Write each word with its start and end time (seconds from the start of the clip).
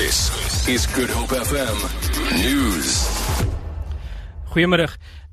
This 0.00 0.32
is 0.64 0.86
Good 0.96 1.10
Hope 1.12 1.34
FM 1.36 1.76
News. 2.40 3.04
Goeiemôre. 4.48 4.86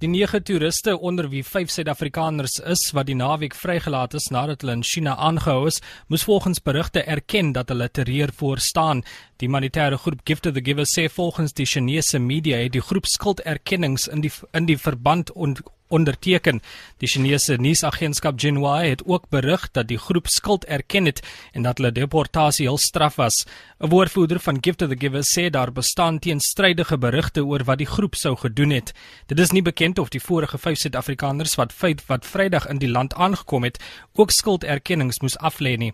Die 0.03 0.09
9 0.11 0.43
toeriste 0.43 0.97
onder 0.99 1.29
wie 1.31 1.43
5 1.43 1.71
Suid-Afrikaners 1.71 2.57
is 2.73 2.83
wat 2.91 3.07
die 3.07 3.15
naweek 3.15 3.55
vrygelaat 3.55 4.17
is 4.19 4.27
nadat 4.27 4.65
hulle 4.65 4.75
in 4.75 4.83
China 4.83 5.15
aangehou 5.15 5.69
is, 5.71 5.79
moes 6.11 6.27
volgens 6.27 6.59
berigte 6.59 7.05
erken 7.07 7.53
dat 7.55 7.71
hulle 7.71 7.87
terreur 7.87 8.35
voor 8.35 8.59
staan. 8.59 9.05
Die 9.39 9.47
humanitêre 9.47 9.95
groep 10.03 10.19
Gift 10.27 10.51
of 10.51 10.59
the 10.59 10.65
Giver 10.65 10.85
sê 10.91 11.07
volgens 11.07 11.55
die 11.55 11.65
Chinese 11.65 12.19
media 12.19 12.59
het 12.59 12.75
die 12.75 12.83
groep 12.83 13.07
skulderkennings 13.07 14.09
in 14.11 14.27
die 14.27 14.33
in 14.51 14.67
die 14.67 14.77
verband 14.77 15.31
onderteken. 15.87 16.61
Die 16.97 17.07
Chinese 17.07 17.55
nuusagentskap 17.55 18.37
Xinhua 18.37 18.81
het 18.83 19.03
ook 19.05 19.29
berig 19.29 19.67
dat 19.71 19.87
die 19.87 19.97
groep 19.97 20.27
skuld 20.27 20.65
erken 20.65 21.05
het 21.05 21.21
en 21.51 21.61
dat 21.61 21.77
hulle 21.77 21.91
deportasie 21.91 22.67
heel 22.67 22.77
straf 22.77 23.15
was. 23.15 23.45
'n 23.79 23.89
Woordvoerder 23.89 24.39
van 24.39 24.57
Gift 24.61 24.81
of 24.81 24.89
the 24.89 24.97
Giver 24.99 25.23
sê 25.23 25.49
daar 25.49 25.71
bestaan 25.71 26.19
teenstrydige 26.19 26.97
berigte 26.97 27.45
oor 27.45 27.63
wat 27.63 27.77
die 27.77 27.93
groep 27.95 28.15
sou 28.15 28.35
gedoen 28.35 28.69
het. 28.69 28.93
Dit 29.25 29.39
is 29.39 29.51
nie 29.51 29.61
bekend 29.61 29.99
of 29.99 30.09
die 30.09 30.21
vorige 30.21 30.57
5 30.57 30.77
Suid-Afrikaners 30.77 31.55
wat 31.55 31.73
feit 31.73 32.05
wat 32.05 32.25
Vrydag 32.25 32.67
in 32.67 32.77
die 32.77 32.91
land 32.91 33.13
aangekom 33.13 33.63
het, 33.63 33.83
ook 34.13 34.31
skulderkennings 34.31 35.19
moes 35.19 35.37
aflê 35.37 35.77
nie. 35.77 35.93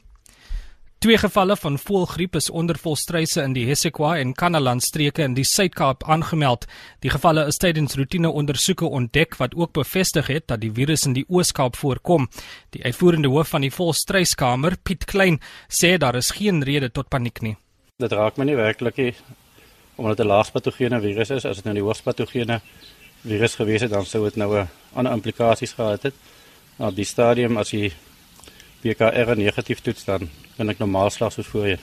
Twee 1.03 1.17
gevalle 1.20 1.57
van 1.59 1.75
voëlgriep 1.75 2.38
is 2.39 2.45
onder 2.49 2.77
volstryse 2.80 3.41
in 3.43 3.52
die 3.52 3.66
Hessequa 3.67 4.13
en 4.21 4.30
Kanaland 4.39 4.85
streke 4.85 5.26
in 5.27 5.34
die 5.35 5.43
Suid-Kaap 5.43 6.05
aangemeld. 6.07 6.63
Die 7.03 7.09
gevalle 7.12 7.43
is 7.52 7.57
tydens 7.59 7.98
roetine-ondersoeke 7.99 8.88
ontdek 8.88 9.35
wat 9.41 9.52
ook 9.59 9.73
bevestig 9.76 10.29
het 10.31 10.45
dat 10.48 10.62
die 10.62 10.71
virus 10.71 11.03
in 11.03 11.17
die 11.17 11.26
Oos-Kaap 11.27 11.76
voorkom. 11.76 12.29
Die 12.71 12.85
uitvoerende 12.85 13.34
hoof 13.34 13.52
van 13.52 13.66
die 13.67 13.71
Volstryskamer, 13.76 14.77
Piet 14.79 15.03
Klein, 15.12 15.41
sê 15.67 15.98
daar 15.99 16.16
is 16.16 16.31
geen 16.38 16.63
rede 16.63 16.88
tot 16.88 17.12
paniek 17.12 17.43
nie. 17.43 17.57
Dit 17.99 18.15
raak 18.15 18.40
my 18.40 18.48
nie 18.48 18.55
werklik 18.55 19.04
nie 19.04 19.12
omdat 19.98 20.17
dit 20.17 20.26
'n 20.26 20.29
laagpatogene 20.29 21.01
virus 21.01 21.29
is. 21.29 21.45
As 21.45 21.55
dit 21.55 21.65
nou 21.65 21.76
die 21.76 21.84
hoogpatogene 21.84 22.62
virus 23.27 23.55
gewees 23.55 23.81
het, 23.81 23.91
dan 23.91 24.05
sou 24.05 24.24
dit 24.24 24.35
nou 24.35 24.55
'n 24.55 24.70
ander 24.93 25.12
implikasies 25.13 25.74
gehad 25.74 26.04
het. 26.04 26.15
Op 26.77 26.96
die 26.96 27.05
stadium 27.05 27.57
as 27.57 27.71
jy 27.71 27.91
PCR 28.84 29.37
negatief 29.39 29.81
toets 29.81 30.05
dan 30.05 30.29
kan 30.57 30.70
ek 30.70 30.81
normaal 30.84 31.09
slag 31.09 31.31
soos 31.34 31.48
voorheen. 31.48 31.81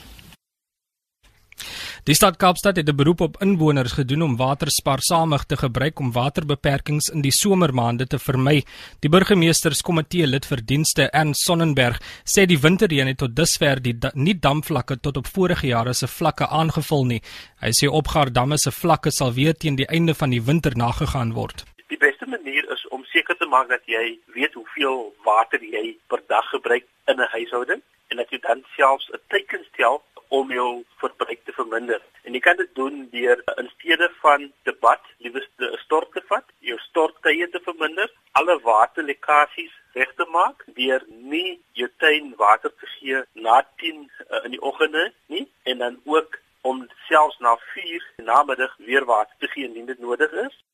Die 2.08 2.14
stad 2.16 2.38
Kaapstad 2.40 2.76
het 2.76 2.88
'n 2.88 2.96
beroep 2.96 3.20
op 3.20 3.36
inwoners 3.42 3.92
gedoen 3.92 4.22
om 4.22 4.36
water 4.36 4.70
spaarsamig 4.70 5.44
te 5.44 5.56
gebruik 5.56 5.98
om 5.98 6.12
waterbeperkings 6.12 7.08
in 7.08 7.20
die 7.20 7.32
somermaande 7.32 8.06
te 8.06 8.18
vermy. 8.18 8.64
Die 9.00 9.10
burgemeesterskomitee 9.10 10.26
lid 10.26 10.46
vir 10.46 10.64
dienste 10.64 11.10
Ernst 11.12 11.44
Sonnenberg 11.44 12.00
sê 12.24 12.46
die 12.46 12.58
winterreën 12.58 13.06
het 13.06 13.18
tot 13.18 13.36
dusver 13.36 13.82
die 13.82 13.98
da 13.98 14.10
nie 14.14 14.38
damvlakke 14.38 15.00
tot 15.00 15.16
op 15.16 15.26
vorige 15.26 15.66
jare 15.66 15.94
se 15.94 16.06
vlakke 16.06 16.46
aangevul 16.46 17.04
nie. 17.04 17.22
Hy 17.60 17.70
sê 17.70 17.86
opgaar 17.88 18.32
damme 18.32 18.58
se 18.58 18.70
vlakke 18.70 19.10
sal 19.10 19.32
weer 19.32 19.54
teen 19.54 19.76
die 19.76 19.88
einde 19.88 20.14
van 20.14 20.30
die 20.30 20.42
winter 20.42 20.76
nagegaan 20.76 21.32
word. 21.32 21.64
Die 21.88 21.98
beste 21.98 22.26
manier 22.26 22.64
is 22.72 22.88
om 22.88 23.04
seker 23.20 23.36
te 23.36 23.48
maak 23.52 23.68
dat 23.68 23.84
jy 23.84 24.04
weet 24.34 24.54
hoeveel 24.56 25.00
water 25.24 25.60
jy 25.60 25.96
per 26.08 26.22
dag 26.32 26.46
gebruik 26.54 26.86
in 27.10 27.20
'n 27.20 27.32
huishouding 27.36 27.82
en 28.10 28.16
dat 28.16 28.30
jy 28.30 28.38
dan 28.46 28.64
selfs 28.76 29.10
'n 29.12 29.20
teken 29.28 29.64
stel 29.72 30.02
om 30.28 30.52
jou 30.52 30.84
verbruik 31.02 31.41
te 31.44 31.52
verminder. 31.52 32.00
En 32.24 32.32
jy 32.32 32.41
kan 32.41 32.56
dit 32.56 32.74
doen 32.74 33.08
deur 33.10 33.42
in 33.56 33.68
steede 33.74 34.08
van 34.22 34.52
debat 34.62 35.02
liewer 35.18 35.46
'n 35.58 35.78
stort 35.84 36.12
te 36.12 36.22
vat, 36.28 36.46
jou 36.58 36.78
storttye 36.78 37.48
te 37.50 37.60
verminder, 37.60 38.08
alle 38.32 38.60
waterlekkasies 38.60 39.74
weg 39.92 40.14
te 40.16 40.26
maak 40.30 40.64
deur 40.74 41.02
nie 41.08 41.60
jou 41.72 41.91
tuin 41.98 42.34
water 42.36 42.70
te 42.70 42.86
gee 42.86 43.22
na 43.32 43.66
10 43.76 44.10
uh, 44.30 44.44
in 44.44 44.50
die 44.50 44.62
oggende 44.62 45.12
nie 45.26 45.46
en 45.62 45.78
dan 45.78 46.00
ook 46.04 46.38
om 46.62 46.88
selfs 47.08 47.38
na 47.38 47.56
4 47.56 47.84
in 47.84 48.24
die 48.24 48.32
namiddag 48.32 48.76
weer 48.76 49.04
water 49.04 49.34
te 49.38 49.48
gee 49.48 49.64
indien 49.64 49.86
dit 49.86 49.98
nodig 49.98 50.32
is. 50.32 50.64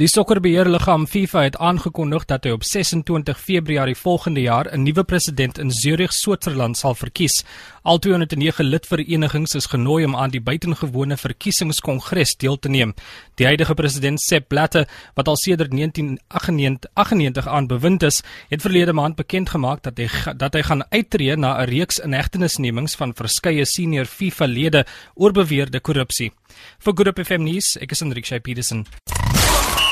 Die 0.00 0.06
sokkerbeheerliggaam 0.08 1.02
FIFA 1.04 1.40
het 1.44 1.56
aangekondig 1.60 2.22
dat 2.24 2.46
hy 2.48 2.54
op 2.56 2.62
26 2.64 3.36
Februarie 3.36 3.96
volgende 3.96 4.40
jaar 4.40 4.64
'n 4.72 4.82
nuwe 4.82 5.04
president 5.04 5.58
in 5.58 5.70
Zurich, 5.70 6.12
Switserland 6.12 6.78
sal 6.78 6.94
verkies. 6.94 7.44
Al 7.82 7.98
209 7.98 8.64
lidverenigings 8.64 9.54
is 9.54 9.66
genooi 9.66 10.04
om 10.04 10.16
aan 10.16 10.30
die 10.30 10.40
buitengewone 10.40 11.16
verkiesingskongres 11.16 12.36
deel 12.36 12.58
te 12.58 12.68
neem. 12.68 12.94
Die 13.34 13.46
huidige 13.46 13.74
president 13.74 14.20
Sepp 14.20 14.48
Blatter, 14.48 14.88
wat 15.14 15.28
al 15.28 15.36
sedert 15.36 15.70
1998 15.70 17.46
aan 17.46 17.66
bewind 17.66 18.02
is, 18.02 18.22
het 18.48 18.60
verlede 18.62 18.92
maand 18.92 19.16
bekend 19.16 19.50
gemaak 19.50 19.82
dat 19.82 19.98
hy 19.98 20.08
dat 20.36 20.54
hy 20.54 20.62
gaan 20.62 20.84
uittreë 20.88 21.36
na 21.36 21.60
'n 21.60 21.68
reeks 21.68 21.98
inhegtenisnemings 21.98 22.94
van 22.94 23.14
verskeie 23.14 23.64
senior 23.64 24.06
FIFA-lede 24.06 24.86
oor 25.14 25.32
beweerde 25.32 25.80
korrupsie. 25.80 26.32
Vir 26.78 26.92
Good 26.96 27.06
Hope 27.06 27.24
FM 27.24 27.42
nuus, 27.42 27.76
ek 27.76 27.90
is 27.90 28.00
Enrique 28.00 28.40
Petersen. 28.40 28.86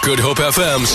Good 0.02 0.18
Hope 0.18 0.38
FM's 0.38 0.90